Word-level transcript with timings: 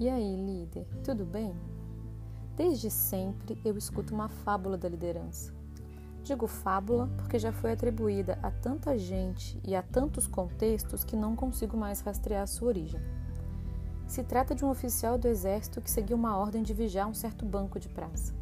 E 0.00 0.08
aí, 0.08 0.34
líder, 0.34 0.86
tudo 1.04 1.26
bem? 1.26 1.54
Desde 2.56 2.90
sempre 2.90 3.60
eu 3.62 3.76
escuto 3.76 4.14
uma 4.14 4.30
fábula 4.30 4.78
da 4.78 4.88
liderança. 4.88 5.52
Digo 6.22 6.46
fábula 6.46 7.06
porque 7.18 7.38
já 7.38 7.52
foi 7.52 7.72
atribuída 7.72 8.38
a 8.42 8.50
tanta 8.50 8.96
gente 8.96 9.60
e 9.62 9.74
a 9.74 9.82
tantos 9.82 10.26
contextos 10.26 11.04
que 11.04 11.14
não 11.14 11.36
consigo 11.36 11.76
mais 11.76 12.00
rastrear 12.00 12.46
sua 12.46 12.68
origem. 12.68 13.00
Se 14.06 14.24
trata 14.24 14.54
de 14.54 14.64
um 14.64 14.70
oficial 14.70 15.18
do 15.18 15.28
exército 15.28 15.82
que 15.82 15.90
seguiu 15.90 16.16
uma 16.16 16.36
ordem 16.36 16.62
de 16.62 16.72
vigiar 16.72 17.06
um 17.06 17.14
certo 17.14 17.44
banco 17.44 17.78
de 17.78 17.88
praça. 17.88 18.34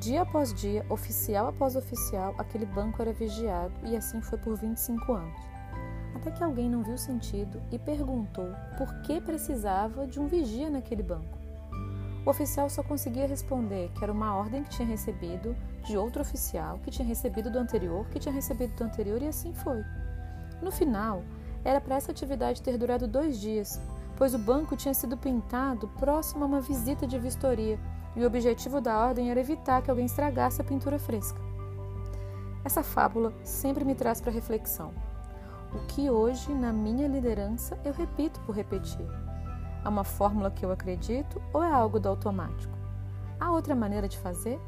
Dia 0.00 0.22
após 0.22 0.52
dia, 0.52 0.84
oficial 0.90 1.46
após 1.46 1.76
oficial, 1.76 2.34
aquele 2.38 2.66
banco 2.66 3.00
era 3.00 3.12
vigiado 3.12 3.72
e 3.84 3.96
assim 3.96 4.20
foi 4.20 4.38
por 4.38 4.56
25 4.56 5.12
anos 5.12 5.52
até 6.14 6.30
que 6.30 6.42
alguém 6.42 6.68
não 6.68 6.82
viu 6.82 6.98
sentido 6.98 7.60
e 7.70 7.78
perguntou 7.78 8.48
por 8.76 8.92
que 9.02 9.20
precisava 9.20 10.06
de 10.06 10.20
um 10.20 10.26
vigia 10.26 10.70
naquele 10.70 11.02
banco. 11.02 11.38
O 12.24 12.30
oficial 12.30 12.70
só 12.70 12.82
conseguia 12.82 13.26
responder 13.26 13.90
que 13.94 14.04
era 14.04 14.12
uma 14.12 14.34
ordem 14.36 14.62
que 14.62 14.70
tinha 14.70 14.86
recebido 14.86 15.56
de 15.84 15.96
outro 15.96 16.22
oficial, 16.22 16.78
que 16.84 16.90
tinha 16.90 17.06
recebido 17.06 17.50
do 17.50 17.58
anterior, 17.58 18.06
que 18.10 18.20
tinha 18.20 18.32
recebido 18.32 18.74
do 18.76 18.84
anterior 18.84 19.20
e 19.20 19.26
assim 19.26 19.52
foi. 19.52 19.82
No 20.62 20.70
final, 20.70 21.22
era 21.64 21.80
para 21.80 21.96
essa 21.96 22.12
atividade 22.12 22.62
ter 22.62 22.78
durado 22.78 23.08
dois 23.08 23.40
dias, 23.40 23.80
pois 24.16 24.34
o 24.34 24.38
banco 24.38 24.76
tinha 24.76 24.94
sido 24.94 25.16
pintado 25.16 25.88
próximo 25.98 26.44
a 26.44 26.46
uma 26.46 26.60
visita 26.60 27.06
de 27.06 27.18
vistoria 27.18 27.78
e 28.14 28.22
o 28.22 28.26
objetivo 28.26 28.80
da 28.80 29.04
ordem 29.04 29.30
era 29.30 29.40
evitar 29.40 29.82
que 29.82 29.90
alguém 29.90 30.06
estragasse 30.06 30.60
a 30.60 30.64
pintura 30.64 30.98
fresca. 30.98 31.40
Essa 32.64 32.84
fábula 32.84 33.32
sempre 33.42 33.84
me 33.84 33.94
traz 33.94 34.20
para 34.20 34.30
reflexão. 34.30 34.92
O 35.74 35.78
que 35.86 36.10
hoje, 36.10 36.52
na 36.52 36.72
minha 36.72 37.08
liderança, 37.08 37.78
eu 37.84 37.92
repito 37.92 38.40
por 38.40 38.54
repetir? 38.54 39.06
É 39.84 39.88
uma 39.88 40.04
fórmula 40.04 40.50
que 40.50 40.64
eu 40.64 40.70
acredito 40.70 41.40
ou 41.52 41.62
é 41.62 41.72
algo 41.72 41.98
do 41.98 42.08
automático? 42.08 42.76
Há 43.40 43.50
outra 43.50 43.74
maneira 43.74 44.06
de 44.06 44.18
fazer? 44.18 44.60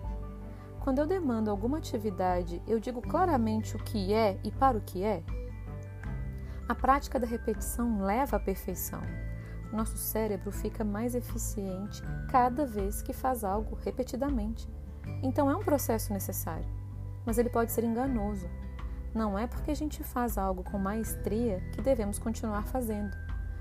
Quando 0.80 0.98
eu 0.98 1.06
demando 1.06 1.50
alguma 1.50 1.78
atividade, 1.78 2.60
eu 2.66 2.80
digo 2.80 3.00
claramente 3.00 3.76
o 3.76 3.78
que 3.78 4.12
é 4.12 4.38
e 4.42 4.50
para 4.50 4.78
o 4.78 4.80
que 4.80 5.04
é? 5.04 5.22
A 6.68 6.74
prática 6.74 7.20
da 7.20 7.26
repetição 7.26 8.02
leva 8.02 8.36
à 8.36 8.40
perfeição. 8.40 9.00
Nosso 9.70 9.98
cérebro 9.98 10.50
fica 10.50 10.84
mais 10.84 11.14
eficiente 11.14 12.02
cada 12.30 12.64
vez 12.64 13.02
que 13.02 13.12
faz 13.12 13.44
algo 13.44 13.78
repetidamente. 13.84 14.68
Então 15.22 15.50
é 15.50 15.56
um 15.56 15.62
processo 15.62 16.12
necessário, 16.12 16.68
mas 17.26 17.38
ele 17.38 17.50
pode 17.50 17.72
ser 17.72 17.84
enganoso. 17.84 18.48
Não 19.14 19.38
é 19.38 19.46
porque 19.46 19.70
a 19.70 19.76
gente 19.76 20.02
faz 20.02 20.36
algo 20.36 20.64
com 20.64 20.76
maestria 20.76 21.60
que 21.72 21.80
devemos 21.80 22.18
continuar 22.18 22.66
fazendo, 22.66 23.16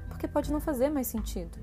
porque 0.09 0.27
pode 0.27 0.51
não 0.51 0.59
fazer 0.59 0.89
mais 0.89 1.05
sentido. 1.05 1.59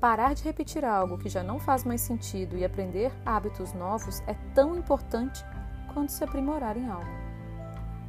Parar 0.00 0.34
de 0.34 0.42
repetir 0.42 0.82
algo 0.82 1.18
que 1.18 1.28
já 1.28 1.42
não 1.42 1.58
faz 1.60 1.84
mais 1.84 2.00
sentido 2.00 2.56
e 2.56 2.64
aprender 2.64 3.12
hábitos 3.24 3.74
novos 3.74 4.20
é 4.26 4.34
tão 4.54 4.76
importante 4.76 5.44
quanto 5.92 6.10
se 6.10 6.24
aprimorar 6.24 6.76
em 6.78 6.88
algo. 6.88 7.22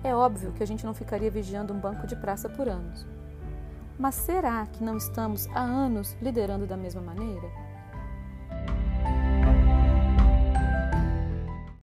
É 0.03 0.15
óbvio 0.15 0.53
que 0.53 0.63
a 0.63 0.67
gente 0.67 0.85
não 0.85 0.93
ficaria 0.93 1.29
vigiando 1.29 1.73
um 1.73 1.79
banco 1.79 2.07
de 2.07 2.15
praça 2.15 2.47
por 2.47 2.69
anos. 2.69 3.05
Mas 3.99 4.15
será 4.15 4.65
que 4.67 4.83
não 4.83 4.97
estamos 4.97 5.47
há 5.53 5.61
anos 5.61 6.15
liderando 6.21 6.65
da 6.65 6.77
mesma 6.77 7.01
maneira? 7.01 7.47